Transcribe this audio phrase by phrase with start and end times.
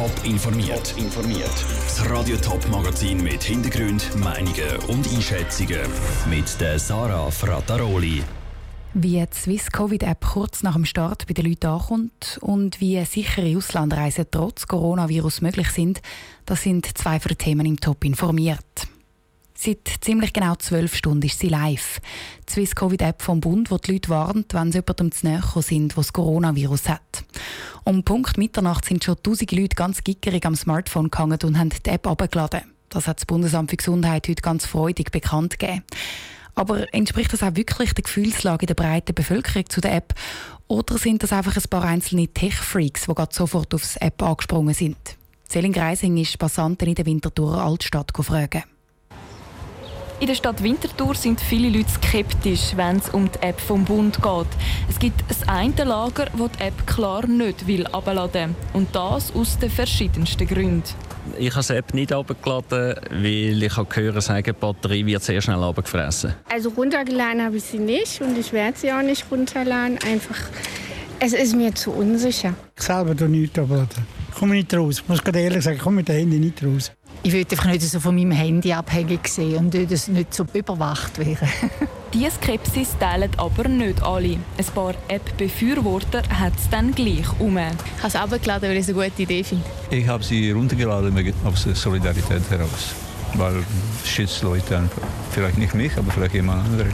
[0.00, 0.94] Top informiert.
[0.96, 1.52] informiert.
[1.84, 5.82] Das Radio Top Magazin mit Hintergrund, Meinungen und Einschätzungen
[6.30, 8.22] mit der Sarah Frataroli.
[8.94, 13.04] Wie die Swiss Covid App kurz nach dem Start bei den Leuten ankommt und wie
[13.04, 16.00] sichere Auslandreisen trotz Coronavirus möglich sind,
[16.46, 18.88] das sind zwei von den Themen im Top informiert.
[19.62, 22.00] Seit ziemlich genau zwölf Stunden ist sie live.
[22.48, 25.42] Die Swiss Covid App vom Bund, wo die Leute warnt, wenn sie jemandem zu näher
[25.56, 27.24] sind, der das Coronavirus hat.
[27.84, 31.90] Um Punkt Mitternacht sind schon tausende Leute ganz gickerig am Smartphone gehangen und haben die
[31.90, 32.62] App abgeladen.
[32.88, 35.84] Das hat das Bundesamt für Gesundheit heute ganz freudig bekannt gegeben.
[36.54, 40.14] Aber entspricht das auch wirklich der Gefühlslage der breiten Bevölkerung zu der App?
[40.68, 44.96] Oder sind das einfach ein paar einzelne Tech-Freaks, die gerade sofort aufs App angesprungen sind?
[45.46, 48.64] Selin Greising ist Passanten in der Winterthur Altstadt gefragt.
[50.20, 54.22] In der Stadt Winterthur sind viele Leute skeptisch, wenn es um die App vom Bund
[54.22, 54.46] geht.
[54.86, 59.58] Es gibt ein eine Lager, das die App klar nicht will abladen und das aus
[59.58, 60.82] den verschiedensten Gründen.
[61.38, 65.62] Ich habe die App nicht abgeladen, weil ich gehört habe, die Batterie wird sehr schnell
[65.62, 66.34] abgefressen.
[66.52, 69.98] Also runtergeladen habe ich sie nicht und ich werde sie auch nicht runterladen.
[70.06, 70.36] Einfach,
[71.18, 72.52] es ist mir zu unsicher.
[72.76, 74.06] Ich selber tue nichts abladen.
[74.28, 75.00] Ich komme nicht raus.
[75.02, 76.92] Ich muss gerade ehrlich sagen, ich komme mit dem Handy nicht raus.
[77.22, 81.18] Ich würde einfach nicht so von meinem Handy abhängig sein und das nicht so überwacht
[81.18, 81.48] werden.
[82.14, 84.38] Diese Skepsis teilen aber nicht alle.
[84.56, 87.58] Ein paar App-Befürworter hat es dann gleich um.
[87.58, 89.64] Ich habe es abgeladen, weil ich es eine gute Idee finde.
[89.90, 92.94] Ich habe sie runtergeladen aus Solidarität heraus.
[93.34, 93.62] Weil
[94.02, 95.02] es schützt Leute einfach.
[95.30, 96.92] Vielleicht nicht mich, aber vielleicht jemand anderen.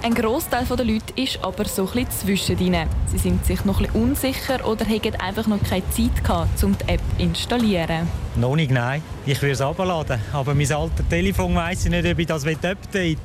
[0.00, 2.86] Ein Großteil der Leute ist aber so ein bisschen zwischendrin.
[3.08, 6.92] Sie sind sich noch ein unsicher oder haben einfach noch keine Zeit gehabt, um die
[6.92, 8.06] App zu installieren.
[8.36, 9.02] Noch nicht, nein.
[9.26, 10.20] Ich würde es abladen.
[10.32, 13.16] Aber mein altes Telefon weiss ich nicht, ob ich das updaten will.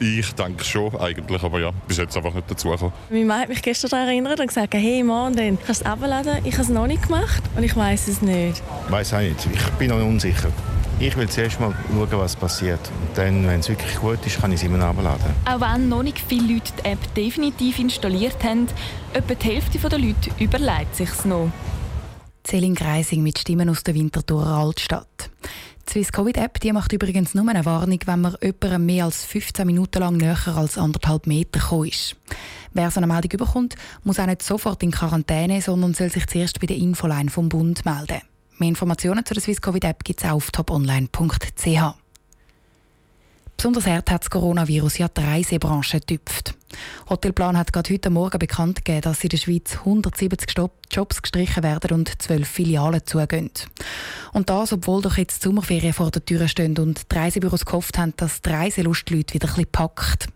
[0.00, 2.92] Ich denke schon, eigentlich, aber ja, bis jetzt einfach nicht dazu gekommen.
[3.10, 5.90] Mein Mann hat mich gestern daran erinnert und gesagt, hey Mann, dann kannst du es
[5.90, 6.44] abladen.
[6.44, 8.62] Ich habe es noch nicht gemacht und ich weiß es nicht.
[8.86, 9.48] Ich weiß auch nicht.
[9.52, 10.52] Ich bin noch unsicher.
[11.00, 12.80] Ich will zuerst mal schauen, was passiert.
[13.00, 15.32] Und dann, wenn es wirklich gut ist, kann ich es immer abladen.
[15.44, 18.66] Auch wenn noch nicht viele Leute die App definitiv installiert haben,
[19.12, 21.52] etwa die Hälfte der Leute überlegt sich es noch.
[22.44, 25.30] Celine Greising mit Stimmen aus der Winterthur Altstadt.
[25.86, 29.24] Die Swiss Covid App die macht übrigens nur eine Warnung, wenn man jemandem mehr als
[29.24, 32.16] 15 Minuten lang näher als anderthalb Meter gekommen ist.
[32.72, 36.58] Wer so eine Meldung überkommt, muss auch nicht sofort in Quarantäne, sondern soll sich zuerst
[36.58, 38.20] bei der Infoline vom Bund melden.
[38.58, 41.94] Mehr Informationen zu der Swiss Covid App gibt es auf toponline.ch.
[43.56, 46.57] Besonders hart hat das Coronavirus ja die Reisebranche getüpft.
[47.08, 50.54] Hotelplan hat gerade heute Morgen bekannt gegeben, dass in der Schweiz 170
[50.90, 53.50] Jobs gestrichen werden und 12 Filialen zugehen.
[54.32, 57.98] Und das, obwohl doch jetzt die Sommerferien vor der Tür stehen und die Reisebüros gehofft
[57.98, 60.28] haben, dass die Reiselust Leute wieder ein bisschen packt.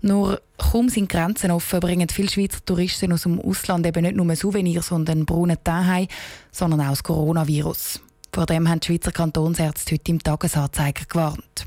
[0.00, 4.34] Nur kaum sind Grenzen offen, bringen viele Schweizer Touristen aus dem Ausland eben nicht nur
[4.36, 6.08] Souvenirs und einen braunen Tee
[6.50, 8.00] sondern auch das Coronavirus.
[8.34, 11.66] Vor dem haben die Schweizer Kantonsärzte heute im Tagesanzeiger gewarnt.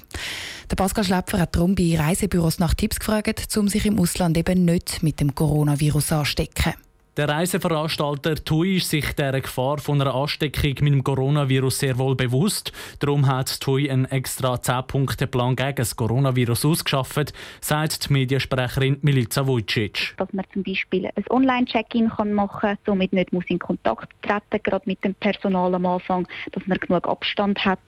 [0.72, 4.66] Der Pascal Schläpfer hat darum bei Reisebüros nach Tipps gefragt, um sich im Ausland eben
[4.66, 6.74] nicht mit dem Coronavirus anzustecken.
[7.18, 12.14] Der Reiseveranstalter TUI ist sich der Gefahr von einer Ansteckung mit dem Coronavirus sehr wohl
[12.14, 12.74] bewusst.
[13.00, 17.32] Darum hat TUI einen extra 10-Punkte-Plan gegen das Coronavirus ausgeschafft,
[17.62, 20.14] sagt die Mediensprecherin Milica Vujicic.
[20.18, 24.84] Dass man zum Beispiel ein Online-Check-In machen kann, somit nicht muss in Kontakt treten gerade
[24.86, 27.80] mit dem Personal am Anfang, dass man genug Abstand hat.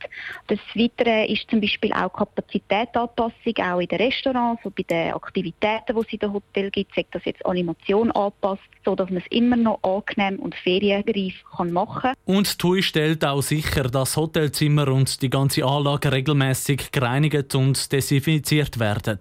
[0.47, 5.93] Das Weitere ist zum Beispiel auch Kapazitätsanpassung, auch in den Restaurants, so bei den Aktivitäten,
[5.93, 9.55] die es in den Hotels gibt, sagt das jetzt Animation anpasst, sodass man es immer
[9.55, 11.33] noch angenehm und ferienreif
[11.71, 12.13] machen kann.
[12.25, 18.79] Und TUI stellt auch sicher, dass Hotelzimmer und die ganze Anlage regelmäßig gereinigt und desinfiziert
[18.79, 19.19] werden.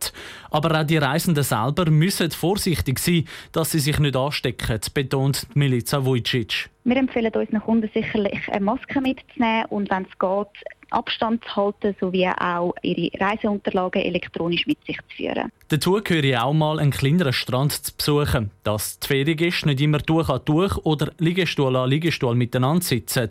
[0.50, 6.04] Aber auch die Reisenden selber müssen vorsichtig sein, dass sie sich nicht anstecken, betont Milica
[6.04, 6.70] Vujicic.
[6.86, 11.96] Wir empfehlen unseren Kunden sicherlich eine Maske mitzunehmen und wenn es geht, Abstand zu halten
[12.00, 15.50] sowie auch ihre Reiseunterlagen elektronisch mit sich zu führen.
[15.66, 18.52] Dazu gehöre auch mal einen kleineren Strand zu besuchen.
[18.62, 23.30] Dass die Ferien nicht immer durch an durch oder Liegestuhl an Liegestuhl miteinander sitzen.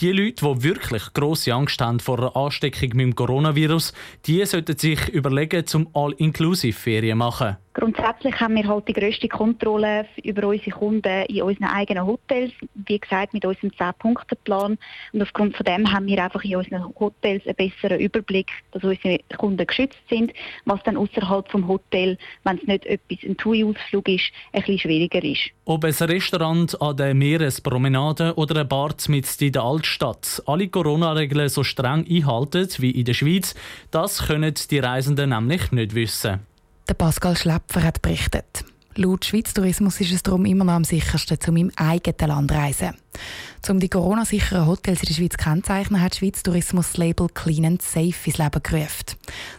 [0.00, 3.94] Die Leute, die wirklich grosse Angst haben vor einer Ansteckung mit dem Coronavirus,
[4.26, 7.56] die sollten sich überlegen, zum All-Inclusive-Ferien machen.
[7.72, 12.52] Grundsätzlich haben wir halt die grösste Kontrolle über unsere Kunden in unseren eigenen Hotels.
[12.74, 14.76] Wie gesagt, mit unserem 10-Punkte-Plan.
[15.12, 19.20] Und aufgrund von dem haben wir einfach in unseren Hotels einen besseren Überblick, dass unsere
[19.36, 20.32] Kunden geschützt sind,
[20.64, 25.22] was dann außerhalb vom Hotel, wenn es nicht etwas ein TUI-Ausflug ist, ein bisschen schwieriger
[25.22, 25.50] ist.
[25.64, 31.48] Ob ein Restaurant an der Meerespromenade oder ein Bar mit in der Altstadt alle Corona-Regeln
[31.48, 33.54] so streng einhalten wie in der Schweiz,
[33.92, 36.49] das können die Reisenden nämlich nicht wissen.
[36.90, 38.64] Der Pascal Schläpfer hat berichtet.
[38.96, 42.56] Laut Schweiz Tourismus ist es darum immer noch am sichersten, zu meinem eigenen Land zu
[42.56, 42.96] reisen.
[43.68, 47.80] Um die Corona-sicheren Hotels in der Schweiz kennzeichnen, hat Schweiz Tourismus das Label Clean and
[47.80, 49.04] Safe ins Leben gerufen.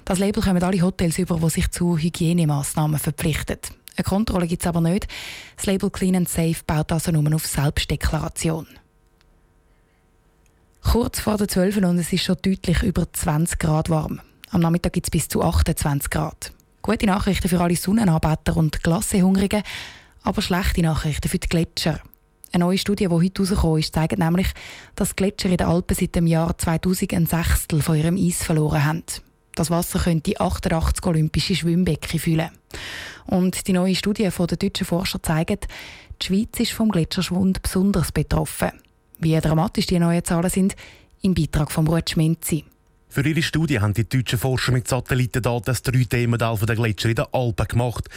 [0.03, 3.59] Das Label kommen alle Hotels über, die sich zu Hygienemaßnahmen verpflichten.
[3.95, 5.07] Eine Kontrolle gibt es aber nicht.
[5.55, 8.67] Das Label Clean and Safe baut also nur auf Selbstdeklaration.
[10.81, 14.19] Kurz vor der 12 und es ist schon deutlich über 20 Grad warm.
[14.49, 16.51] Am Nachmittag gibt es bis zu 28 Grad.
[16.83, 19.61] Gute Nachrichten für alle Sonnenanbeter und Glassehungrigen,
[20.23, 21.99] aber schlechte Nachrichten für die Gletscher.
[22.51, 24.47] Eine neue Studie, die heute herausgekommen ist, zeigt nämlich,
[24.95, 28.83] dass Gletscher in den Alpen seit dem Jahr 2000 ein Sechstel von ihrem Eis verloren
[28.83, 29.03] haben.
[29.53, 32.49] Das Wasser könnte 88 olympische Schwimmbecken füllen.
[33.27, 35.67] Und die neue Studie der deutschen Forscher zeigt,
[36.19, 38.71] die Schweiz ist vom Gletscherschwund besonders betroffen.
[39.19, 40.75] Wie dramatisch die neuen Zahlen sind,
[41.21, 42.65] im Beitrag von Ruth Schmenzi.
[43.13, 47.25] Für ihre Studie haben die deutschen Forscher mit Satellitendaten das 3D-Modell der Gletscher in den
[47.33, 48.07] Alpen gemacht.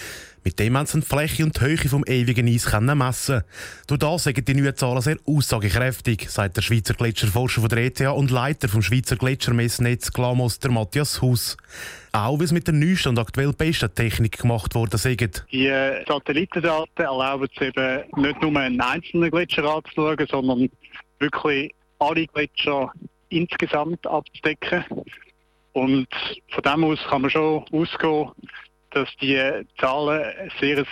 [0.45, 3.43] Mit dem haben sie die Fläche und die Höhe vom ewigen Eis messen
[3.89, 8.03] Durch das sagen die neuen Zahlen sehr aussagekräftig, sagt der Schweizer Gletscherforscher von der ETH
[8.03, 11.57] und Leiter vom Schweizer Gletschermessnetz Glamos, der Matthias Huss.
[12.13, 15.17] Auch wie es mit der neuesten und aktuell besten Technik gemacht worden sei.
[15.17, 15.73] Die
[16.07, 20.71] Satellitendaten erlauben es eben nicht nur einen einzelnen Gletscher anzuschauen, sondern
[21.19, 22.93] wirklich alle Gletscher
[23.29, 24.85] insgesamt abzudecken.
[25.73, 26.09] Und
[26.51, 28.31] von dem aus kann man schon ausgehen,
[28.91, 29.41] dass die
[29.79, 30.85] Zahlen ein sehr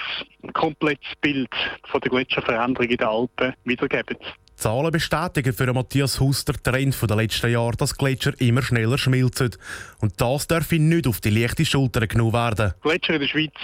[0.52, 1.50] komplettes Bild
[1.84, 4.16] von der Gletscherveränderung in den Alpen wiedergeben.
[4.56, 9.56] Zahlen bestätigen für Matthias Hus der Trend der letzten Jahre, dass Gletscher immer schneller schmilzen.
[10.00, 12.72] Und das darf nicht auf die leichte Schulter genommen werden.
[12.80, 13.54] Gletscher in der Schweiz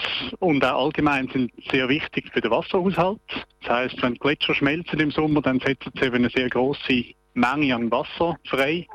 [0.41, 3.21] und auch allgemein sind sehr wichtig für den Wasserhaushalt.
[3.61, 7.05] Das heisst, wenn Gletscher schmelzen im Sommer, dann setzen sie eben eine sehr grosse
[7.39, 8.87] Menge an Wasser frei.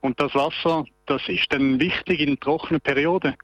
[0.00, 3.34] Und das Wasser, das ist dann wichtig in trockenen Perioden,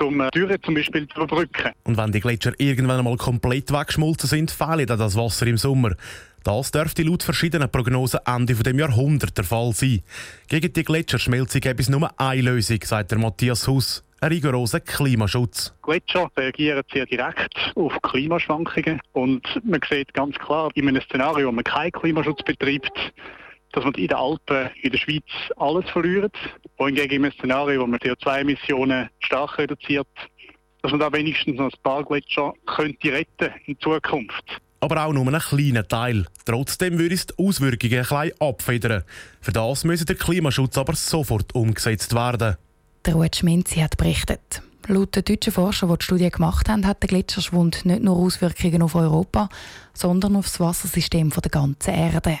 [0.00, 1.72] um äh, Dürre zum Beispiel zu überbrücken.
[1.84, 5.94] Und wenn die Gletscher irgendwann einmal komplett weggeschmolzen sind, fehlt dann das Wasser im Sommer.
[6.44, 10.02] Das dürfte laut verschiedenen Prognosen Ende des Jahrhunderts der Fall sein.
[10.48, 14.04] Gegen die Gletscherschmelzung gibt es nur eine Lösung, sagt der Matthias Huss.
[14.20, 15.72] Ein rigoroser Klimaschutz.
[15.82, 21.52] Gletscher reagieren sehr direkt auf Klimaschwankungen und man sieht ganz klar, in einem Szenario, wo
[21.52, 23.12] man keinen Klimaschutz betreibt,
[23.72, 25.24] dass man in den Alpen in der Schweiz
[25.56, 26.34] alles verliert.
[26.76, 30.08] Wohingegen im Szenario, wo man CO2-Emissionen stark reduziert,
[30.82, 34.44] dass man da wenigstens noch ein paar Gletscher könnte retten in Zukunft.
[34.80, 36.26] Aber auch nur einen kleinen Teil.
[36.44, 39.04] Trotzdem würde es die Auswirkungen ein bisschen abfedern.
[39.40, 42.56] Für das müsse der Klimaschutz aber sofort umgesetzt werden.
[43.06, 44.62] Der Ruud Schminzi hat berichtet.
[44.88, 48.82] Laut den deutschen Forschern, die die Studie gemacht haben, hat der Gletscherschwund nicht nur Auswirkungen
[48.82, 49.48] auf Europa,
[49.94, 52.40] sondern auf das Wassersystem der ganzen Erde.